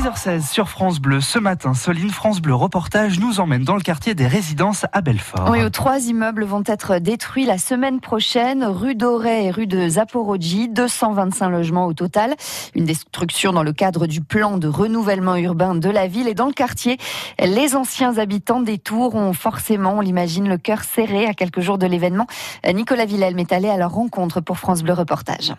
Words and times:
6h16 0.00 0.50
sur 0.50 0.70
France 0.70 0.98
Bleu. 0.98 1.20
Ce 1.20 1.38
matin, 1.38 1.74
Soline 1.74 2.08
France 2.08 2.40
Bleu 2.40 2.54
Reportage 2.54 3.20
nous 3.20 3.38
emmène 3.38 3.64
dans 3.64 3.74
le 3.74 3.82
quartier 3.82 4.14
des 4.14 4.26
résidences 4.26 4.86
à 4.92 5.02
Belfort. 5.02 5.54
Trois 5.72 5.98
immeubles 6.06 6.44
vont 6.44 6.62
être 6.64 6.98
détruits 6.98 7.44
la 7.44 7.58
semaine 7.58 8.00
prochaine, 8.00 8.64
rue 8.64 8.94
Doré 8.94 9.44
et 9.44 9.50
rue 9.50 9.66
de 9.66 9.88
Zaporozhye, 9.88 10.70
225 10.70 11.50
logements 11.50 11.84
au 11.84 11.92
total. 11.92 12.34
Une 12.74 12.86
destruction 12.86 13.52
dans 13.52 13.62
le 13.62 13.74
cadre 13.74 14.06
du 14.06 14.22
plan 14.22 14.56
de 14.56 14.68
renouvellement 14.68 15.36
urbain 15.36 15.74
de 15.74 15.90
la 15.90 16.06
ville 16.06 16.28
et 16.28 16.34
dans 16.34 16.46
le 16.46 16.54
quartier. 16.54 16.96
Les 17.38 17.76
anciens 17.76 18.16
habitants 18.16 18.60
des 18.60 18.78
tours 18.78 19.16
ont 19.16 19.34
forcément, 19.34 19.98
on 19.98 20.00
l'imagine, 20.00 20.48
le 20.48 20.56
cœur 20.56 20.82
serré 20.82 21.26
à 21.26 21.34
quelques 21.34 21.60
jours 21.60 21.76
de 21.76 21.86
l'événement. 21.86 22.26
Nicolas 22.66 23.04
Villel 23.04 23.38
est 23.38 23.52
allé 23.52 23.68
à 23.68 23.76
leur 23.76 23.90
rencontre 23.90 24.40
pour 24.40 24.58
France 24.58 24.82
Bleu 24.82 24.94
Reportage. 24.94 25.52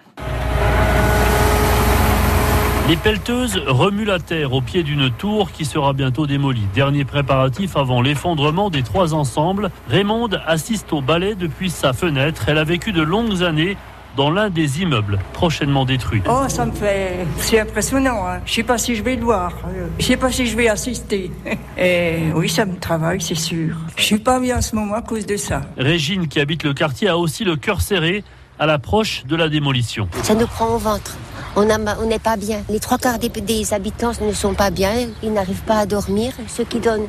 Les 2.89 2.97
pelleteuses 2.97 3.61
remuent 3.67 4.05
la 4.05 4.19
terre 4.19 4.53
au 4.53 4.61
pied 4.61 4.83
d'une 4.83 5.11
tour 5.11 5.51
qui 5.51 5.65
sera 5.65 5.93
bientôt 5.93 6.27
démolie. 6.27 6.65
Dernier 6.73 7.05
préparatif 7.05 7.77
avant 7.77 8.01
l'effondrement 8.01 8.69
des 8.69 8.83
trois 8.83 9.13
ensembles. 9.13 9.69
Raymonde 9.87 10.41
assiste 10.45 10.91
au 10.91 11.01
balai 11.01 11.35
depuis 11.35 11.69
sa 11.69 11.93
fenêtre. 11.93 12.45
Elle 12.47 12.57
a 12.57 12.63
vécu 12.63 12.91
de 12.91 13.01
longues 13.01 13.43
années 13.43 13.77
dans 14.17 14.29
l'un 14.29 14.49
des 14.49 14.81
immeubles 14.81 15.19
prochainement 15.31 15.85
détruits. 15.85 16.21
Oh, 16.27 16.49
ça 16.49 16.65
me 16.65 16.71
fait... 16.73 17.25
C'est 17.37 17.59
impressionnant. 17.59 18.27
Hein. 18.27 18.41
Je 18.45 18.53
sais 18.53 18.63
pas 18.63 18.77
si 18.77 18.95
je 18.95 19.03
vais 19.03 19.15
le 19.15 19.23
voir. 19.23 19.53
Je 19.99 20.05
sais 20.05 20.17
pas 20.17 20.31
si 20.31 20.47
je 20.47 20.57
vais 20.57 20.67
assister. 20.67 21.31
Et 21.77 22.23
oui, 22.35 22.49
ça 22.49 22.65
me 22.65 22.77
travaille, 22.77 23.21
c'est 23.21 23.35
sûr. 23.35 23.75
Je 23.95 24.03
suis 24.03 24.19
pas 24.19 24.39
bien 24.39 24.57
en 24.57 24.61
ce 24.61 24.75
moment 24.75 24.95
à 24.95 25.01
cause 25.01 25.25
de 25.25 25.37
ça. 25.37 25.61
Régine, 25.77 26.27
qui 26.27 26.39
habite 26.41 26.63
le 26.63 26.73
quartier, 26.73 27.07
a 27.07 27.17
aussi 27.17 27.45
le 27.45 27.55
cœur 27.55 27.79
serré 27.79 28.23
à 28.59 28.65
l'approche 28.65 29.23
de 29.25 29.35
la 29.35 29.49
démolition. 29.49 30.09
Ça 30.23 30.35
nous 30.35 30.47
prend 30.47 30.75
au 30.75 30.77
ventre. 30.77 31.17
On 31.55 31.65
n'est 31.65 32.19
pas 32.19 32.37
bien. 32.37 32.61
Les 32.69 32.79
trois 32.79 32.97
quarts 32.97 33.19
des, 33.19 33.73
habitants 33.73 34.11
ne 34.21 34.33
sont 34.33 34.53
pas 34.53 34.69
bien. 34.69 34.91
Ils 35.21 35.33
n'arrivent 35.33 35.63
pas 35.63 35.79
à 35.79 35.85
dormir. 35.85 36.31
Ceux 36.47 36.63
qui 36.63 36.79
donnent 36.79 37.07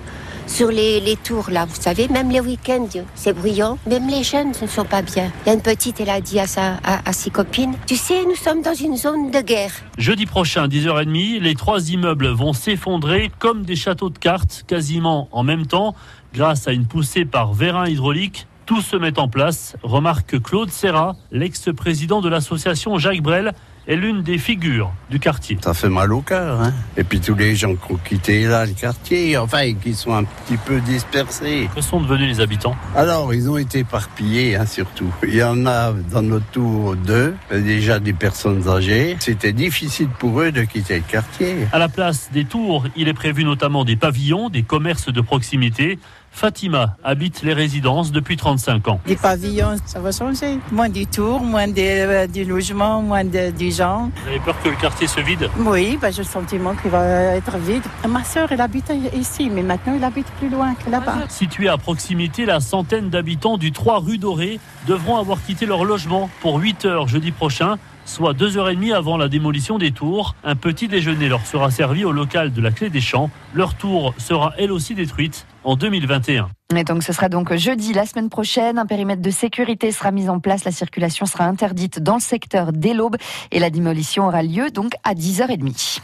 sur 0.48 0.69
les, 0.69 1.17
tours, 1.22 1.50
là, 1.50 1.64
vous 1.64 1.80
savez, 1.80 2.08
même 2.08 2.30
les 2.30 2.41
week-ends, 2.41 2.89
c'est 3.14 3.33
bruyant. 3.33 3.78
Même 3.86 4.08
les 4.08 4.25
jeunes 4.25 4.52
ne 4.61 4.67
sont 4.67 4.84
pas 4.84 5.00
bien. 5.00 5.30
Il 5.44 5.48
y 5.48 5.50
a 5.50 5.55
une 5.55 5.62
petite, 5.62 6.00
elle 6.00 6.11
a 6.11 6.20
dit 6.20 6.41
à, 6.41 6.47
sa, 6.47 6.78
à, 6.83 7.12
ses 7.12 7.30
copines, 7.30 7.75
tu 7.86 7.97
sais, 7.97 8.25
nous 8.27 8.34
sommes 8.34 8.62
dans 8.62 8.75
une 8.75 8.97
zone 8.97 9.30
de 9.30 9.41
guerre. 9.41 9.70
Jeudi 9.97 10.27
prochain, 10.27 10.67
10h30, 10.67 11.41
les 11.41 11.55
trois 11.55 11.91
immeubles 11.91 12.28
vont 12.28 12.52
s'effondrer 12.52 13.30
comme 13.39 13.62
des 13.62 13.77
châteaux 13.77 14.11
de 14.11 14.19
cartes, 14.19 14.64
quasiment 14.67 15.28
en 15.30 15.45
même 15.45 15.67
temps, 15.67 15.95
grâce 16.34 16.67
à 16.67 16.72
une 16.72 16.86
poussée 16.86 17.24
par 17.24 17.52
vérin 17.52 17.86
hydraulique 17.86 18.47
tout 18.64 18.80
se 18.80 18.97
met 18.97 19.19
en 19.19 19.28
place, 19.28 19.77
remarque 19.83 20.41
Claude 20.41 20.70
Serra, 20.70 21.17
l'ex-président 21.33 22.20
de 22.20 22.28
l'association 22.28 22.97
Jacques 22.97 23.20
Brel, 23.20 23.55
est 23.86 23.97
l'une 23.97 24.22
des 24.22 24.38
figures 24.38 24.92
du 25.11 25.19
quartier. 25.19 25.58
Ça 25.62 25.75
fait 25.75 25.88
mal 25.88 26.12
au 26.12 26.20
cœur. 26.20 26.61
Hein 26.61 26.72
Et 26.97 27.05
puis 27.05 27.20
tous 27.20 27.34
les 27.34 27.56
gens 27.56 27.75
qui 27.75 27.92
ont 27.92 27.97
quitté 27.97 28.44
là 28.44 28.66
le 28.66 28.72
quartier, 28.72 29.36
enfin 29.36 29.72
qui 29.74 29.94
sont 29.94 30.14
un 30.14 30.24
petit 30.24 30.56
peu 30.56 30.80
dispersés. 30.80 31.69
Que 31.74 31.80
sont 31.80 32.00
devenus 32.00 32.28
les 32.36 32.41
habitants? 32.41 32.77
Alors 32.97 33.34
ils 33.34 33.50
ont 33.50 33.58
été 33.58 33.80
éparpillés 33.80 34.56
hein, 34.56 34.66
surtout. 34.66 35.12
Il 35.27 35.34
y 35.34 35.42
en 35.42 35.66
a 35.66 35.92
dans 35.92 36.22
notre 36.22 36.47
tour 36.47 36.97
deux, 36.97 37.34
déjà 37.50 37.98
des 37.98 38.12
personnes 38.12 38.69
âgées. 38.69 39.16
C'était 39.20 39.52
difficile 39.52 40.08
pour 40.19 40.41
eux 40.41 40.52
de 40.52 40.62
quitter 40.62 40.96
le 40.96 41.02
quartier. 41.02 41.56
À 41.72 41.78
la 41.78 41.89
place 41.89 42.30
des 42.33 42.44
tours, 42.44 42.86
il 42.96 43.08
est 43.08 43.14
prévu 43.14 43.44
notamment 43.44 43.84
des 43.84 43.96
pavillons, 43.96 44.48
des 44.48 44.62
commerces 44.62 45.12
de 45.12 45.20
proximité. 45.20 45.98
Fatima 46.33 46.97
habite 47.05 47.42
les 47.42 47.52
résidences 47.52 48.11
depuis 48.11 48.36
35 48.36 48.88
ans. 48.88 49.00
Des 49.06 49.16
pavillons, 49.16 49.77
ça 49.84 50.00
va 50.00 50.11
changer. 50.11 50.58
Moins 50.72 50.89
du 50.89 51.06
tour, 51.06 51.41
moins 51.41 51.69
de, 51.69 51.74
euh, 51.78 52.27
du 52.27 52.44
logement, 52.44 53.02
moins 53.02 53.24
de, 53.24 53.50
du 53.50 53.70
gens. 53.70 54.11
Vous 54.22 54.28
avez 54.28 54.41
peur 54.41 54.61
que 54.62 54.70
le 54.70 54.77
quartier 54.77 55.06
se 55.06 55.20
vide? 55.20 55.48
Oui, 55.58 55.98
bah, 56.00 56.11
j'ai 56.11 56.22
le 56.22 56.28
sentiment 56.28 56.74
qu'il 56.74 56.91
va 56.91 57.05
être 57.36 57.56
vide. 57.58 57.83
Ma 58.08 58.24
sœur, 58.24 58.50
elle 58.50 58.62
habite 58.62 58.91
ici, 59.14 59.50
mais 59.50 59.62
maintenant, 59.62 59.92
elle 59.94 60.05
habite 60.05 60.27
plus 60.39 60.48
loin 60.48 60.74
que 60.74 60.91
là-bas. 60.91 61.19
Située 61.28 61.69
à 61.69 61.77
proximité, 61.77 62.46
la 62.46 62.61
centaine 62.61 63.11
d'habitants 63.11 63.58
du 63.58 63.70
3 63.70 64.00
rue 64.00 64.19
Dorée 64.19 64.58
devront 64.89 65.18
avoir 65.18 65.39
quitté 65.45 65.67
leur 65.67 65.84
logement 65.84 66.30
pour 66.40 66.58
8 66.58 66.86
heures 66.86 67.08
jeudi 67.08 67.30
prochain 67.30 67.77
soit 68.05 68.35
deux 68.35 68.58
heures 68.58 68.68
et 68.68 68.74
demie 68.74 68.92
avant 68.92 69.17
la 69.17 69.29
démolition 69.29 69.79
des 69.79 69.92
tours. 69.92 70.35
Un 70.45 70.57
petit 70.57 70.89
déjeuner 70.89 71.29
leur 71.29 71.46
sera 71.46 71.70
servi 71.70 72.05
au 72.05 72.13
local 72.13 72.52
de 72.52 72.61
la 72.61 72.70
Clé 72.70 72.90
des 72.90 73.01
Champs. 73.01 73.30
Leur 73.55 73.74
tour 73.74 74.14
sera 74.18 74.52
elle 74.58 74.73
aussi 74.73 74.95
détruite 74.95 75.46
en 75.64 75.77
2021. 75.77 76.48
Et 76.77 76.85
donc 76.85 77.02
ce 77.02 77.13
sera 77.13 77.29
donc 77.29 77.55
jeudi 77.55 77.92
la 77.92 78.07
semaine 78.07 78.30
prochaine. 78.30 78.79
Un 78.79 78.86
périmètre 78.86 79.23
de 79.23 79.30
sécurité 79.30 79.92
sera 79.92 80.11
mis 80.11 80.29
en 80.29 80.40
place. 80.40 80.64
La 80.64 80.73
circulation 80.73 81.27
sera 81.27 81.45
interdite 81.45 82.01
dans 82.01 82.14
le 82.14 82.20
secteur 82.20 82.73
dès 82.73 82.95
l'aube 82.95 83.17
et 83.51 83.58
la 83.58 83.70
démolition 83.70 84.27
aura 84.27 84.42
lieu 84.42 84.70
donc 84.70 84.92
à 85.05 85.14
10h30. 85.14 86.01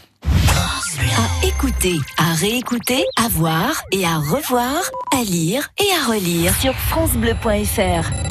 À 1.17 1.45
écouter, 1.45 1.95
à 2.17 2.33
réécouter, 2.33 3.03
à 3.17 3.27
voir 3.29 3.83
et 3.91 4.05
à 4.05 4.17
revoir, 4.17 4.81
à 5.17 5.23
lire 5.23 5.69
et 5.79 5.87
à 5.93 6.11
relire 6.11 6.53
sur 6.55 6.73
francebleu.fr. 6.73 8.28